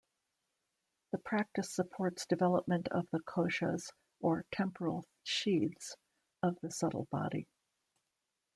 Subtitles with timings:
[1.11, 5.95] The practice supports development of the koshas, or temporal sheaths,
[6.41, 7.47] of the subtle body.